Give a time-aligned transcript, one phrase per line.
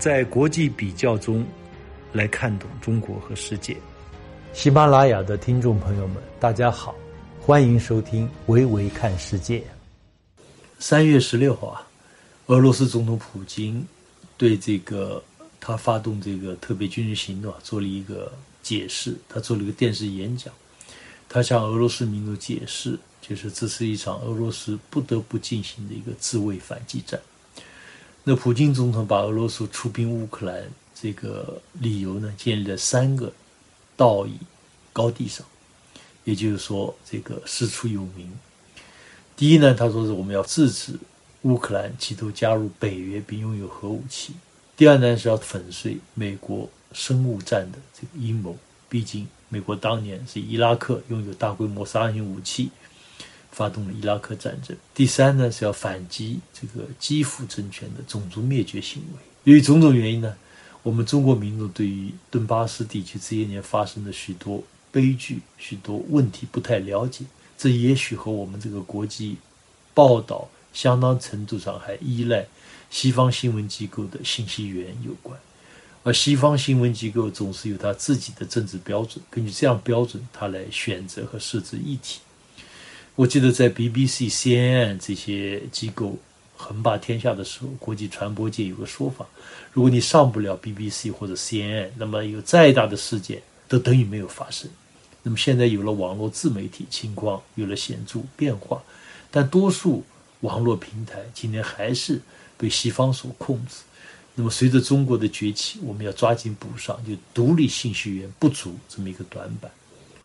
[0.00, 1.46] 在国际比较中
[2.10, 3.76] 来看懂中国和世界。
[4.54, 6.94] 喜马拉雅的听众朋友们，大家好，
[7.38, 9.58] 欢迎收听《维维看世界》。
[10.78, 11.86] 三月十六号啊，
[12.46, 13.86] 俄罗斯总统普京
[14.38, 15.22] 对这个
[15.60, 18.32] 他发动这个特别军事行动啊做了一个
[18.62, 20.50] 解释，他做了一个电视演讲，
[21.28, 27.20] 他向俄罗斯民众解释，就是这是一场俄罗斯不得不进行的一个自卫反击战。
[28.30, 30.62] 那普京总统把俄罗斯出兵乌克兰
[30.94, 33.32] 这个理由呢，建立在三个
[33.96, 34.34] 道义
[34.92, 35.44] 高地上，
[36.22, 38.30] 也就是说，这个师出有名。
[39.36, 40.96] 第一呢，他说是我们要制止
[41.42, 44.30] 乌克兰企图加入北约并拥有核武器；
[44.76, 48.56] 第二呢，是要粉碎美国生物战的这个阴谋。
[48.88, 52.70] 毕竟，美国当年是伊拉克拥有大规模杀伤性武器。
[53.50, 54.76] 发动了伊拉克战争。
[54.94, 59.18] 第三呢，是要反击这个基辅政权的种族灭绝行为。
[59.44, 60.36] 由于种种原因呢，
[60.82, 67.24] 我们中国民众对于顿巴斯地区这些年发生的许多悲剧、许多问题不太了解。
[67.58, 69.36] 这也许和我们这个国际
[69.92, 72.46] 报道相当程度上还依赖
[72.90, 75.38] 西方新闻机构的信息源有关。
[76.02, 82.20] 而西方新闻机构总是有他自己的政治标准，根据这样标准，他来选择和设置议题。
[83.20, 86.16] 我记得在 BBC、CNN 这些机构
[86.56, 89.26] 横霸天下的时候，国际传播界有个说法：
[89.72, 94.70] 如果你上不了 BBC 或者 CNN，那么有再大的事件都等于没有发生。
[95.22, 98.82] 那么现在有了网络自媒体，情况有了显著变化，
[99.30, 100.02] 但多数
[100.40, 102.18] 网络平台今天还是
[102.56, 103.82] 被西方所控制。
[104.34, 109.70] 那么随着中国的崛起，我们要抓紧补上就独立信息源不足这么一个短板。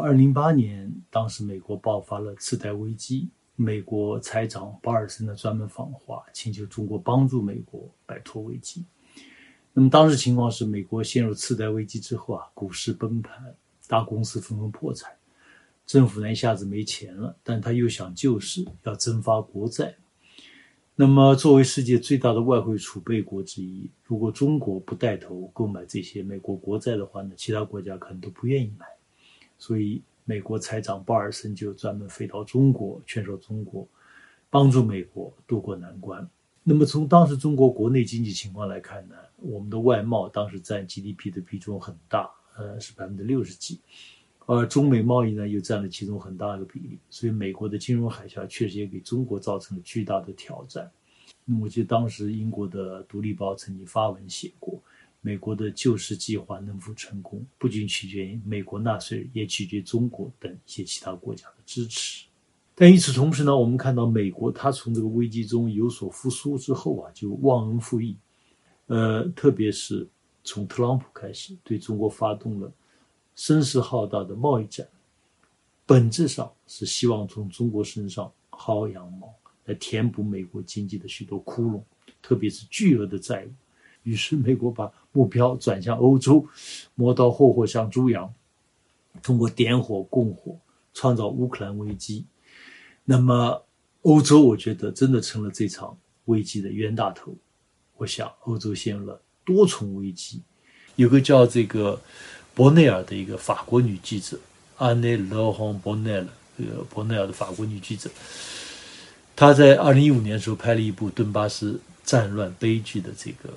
[0.00, 8.84] 二零零八年，当时美国爆发了次贷危机，美国财长鲍尔森呢专门访华，请求中国帮助美国摆脱危机。
[9.72, 13.54] 那么当时情况是，美国陷入次贷危机之后啊，股市崩盘，
[13.88, 15.12] 大公司纷纷破产，
[15.86, 19.94] 政府呢一下子没钱了，但他又想救市，要增发国债。
[20.94, 28.86] 那么作为世界最大的外汇储备国之一，如果中国不带头购买这些美国国债的话呢，其他国家可能都不愿意买。
[29.58, 33.86] 所以，美国财长鲍尔森就专门飞到中国，劝说中国
[34.50, 36.28] 帮助美国渡过难关。
[36.62, 43.80] 那么，从当时中国国内经济情况来看呢，我们的外贸当时占 GDP 的比重很大，呃，是百分之六十几，
[44.46, 46.98] 而中美贸易呢又占了其中很大一个比例。
[47.08, 50.90] 所以，美国的金融海啸确实也给中国造成了巨大的挑战。
[51.44, 54.82] 那么，我记得当时英国的《独立报》曾经发文写过。
[55.26, 62.26] 美国的救市计划能否成功，不仅取决于美国纳税人，也取决于中国等一些其他国家的支持。
[62.76, 68.16] 但与此同时呢，我们看到美国它从这个危机中有所复苏之后啊，就忘恩负义，
[68.86, 70.06] 呃，特别是
[70.44, 72.72] 从特朗普开始对中国发动了
[73.34, 74.86] 声势浩大的贸易战，
[75.84, 81.82] 本质上是希望从中国身上薅羊毛，来填补美国经济的许多窟窿，
[82.22, 83.50] 特别是巨额的债务。
[84.06, 86.46] 于是，美国把目标转向欧洲，
[86.94, 88.32] 磨刀霍霍向猪羊，
[89.20, 90.56] 通过点火供火，
[90.94, 92.24] 创造乌克兰危机。
[93.04, 93.60] 那么，
[94.02, 97.34] 欧洲我觉得真的成了这场危机的冤大头。
[97.96, 100.40] 我想，欧洲陷入了多重危机。
[100.94, 102.00] 有个叫这个
[102.54, 104.38] 博内尔的一个法国女记者，
[104.76, 108.08] 安内勒洪博内尔，这个博内尔的法国女记者，
[109.34, 113.50] 她在二零一五年时候拍了一部顿巴斯战乱悲剧的这个。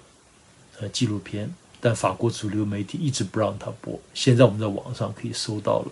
[0.82, 4.00] 呃，纪录片，但法国主流媒体一直不让他播。
[4.14, 5.92] 现在我们在网上可以搜到了。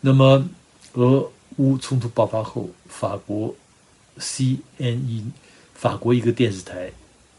[0.00, 0.48] 那么，
[0.92, 3.52] 俄乌冲突爆发后，法国
[4.20, 5.24] CNE
[5.74, 6.92] 法国一个电视台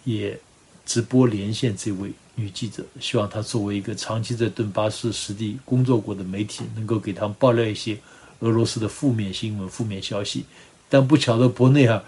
[0.04, 0.38] 也
[0.86, 7.98] 直播连线这位女记者，希望她作为一个长期在顿巴斯实地工作过的媒体，能够给他们爆料一些
[8.40, 10.44] 俄罗斯的负面新闻、负面消息。
[10.90, 12.04] 但不巧的，博内尔，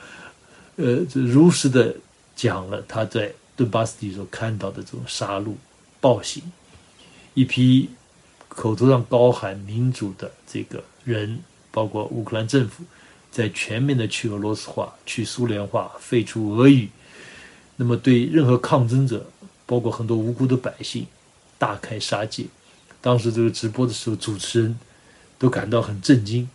[0.76, 1.96] 呃，如实的
[2.36, 3.32] 讲了他在。
[3.58, 5.56] 顿巴斯地所看到的这种杀戮、
[6.00, 6.44] 暴行，
[7.34, 7.90] 一批
[8.48, 11.40] 口头上高喊民主的这个人，
[11.72, 12.84] 包括乌克兰政府，
[13.32, 16.88] 在全面的去俄罗斯化、去苏联化、废除俄语，
[17.78, 19.26] 那么对任何抗争者，
[19.66, 21.08] 包括很多无辜的百姓，
[21.58, 22.46] 大开杀戒。
[23.02, 24.80] 当时这个直播的时候，主持人
[25.40, 26.48] 都感到很震惊，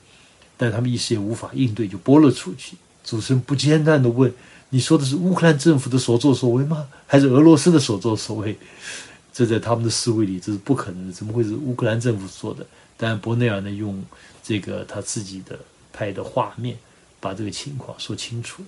[0.56, 2.76] 但他们一时也无法应对，就播了出去。
[3.04, 4.32] 主持人不间断地问。
[4.74, 6.88] 你说的是乌克兰政府的所作所为吗？
[7.06, 8.56] 还是俄罗斯的所作所为？
[9.30, 12.66] 这在他们的思维里这是不可能的，怎么会是乌克兰政府做的？
[12.96, 14.02] 但博内尔呢，用
[14.42, 15.58] 这个他自己的
[15.92, 16.74] 拍的画面，
[17.20, 18.62] 把这个情况说清楚。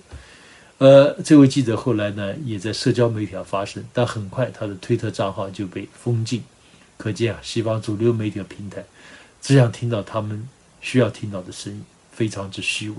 [0.77, 6.43] 呃，这位记者后来呢，也在社交媒体上发声，但很快他的推特账号就被封禁。
[6.97, 8.85] 可见啊，西方主流媒体的平台
[9.41, 10.47] 只想听到他们
[10.81, 12.95] 需要听到的声音，非常之虚伪。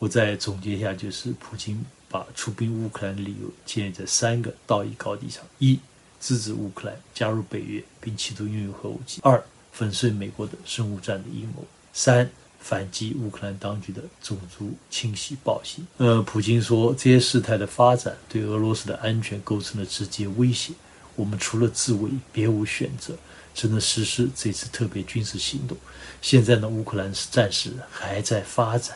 [0.00, 5.78] 我再总结一下，就是普京把出兵乌克兰的理由建立在三个道义高地上：一、
[6.18, 9.40] 支持乌克兰加入北约并企图拥有核武器；二、
[9.72, 11.62] 粉碎美国的生物战的阴谋；
[11.92, 12.28] 三。
[12.62, 15.82] 反击乌克兰当局的种族清洗暴行。
[15.96, 20.74] 呃，普京说，这些事态的发展对俄罗斯的安全构成了直接威胁。
[21.16, 23.14] 我们除了自卫，别无选择，
[23.54, 25.74] 只能实施这次特别军事行动。
[26.20, 28.94] 现在呢，乌克兰是暂时还在发展。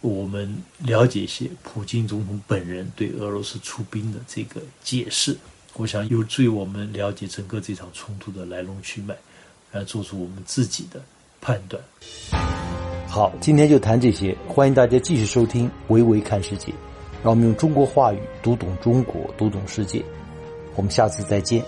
[0.00, 5.36] 我们了解一些普京总统本人对俄罗斯出兵的这个解释，
[5.74, 9.16] 我想有助于我们了解整个这场冲突的来龙去脉，
[9.72, 11.02] 来做出我们自己的
[11.40, 11.82] 判断。
[13.08, 14.36] 好，今天就谈这些。
[14.46, 16.70] 欢迎大家继续收听《维维看世界》，
[17.22, 20.04] 让我们用中国话语读懂中国，读懂世界。
[20.74, 21.64] 我们下次再见。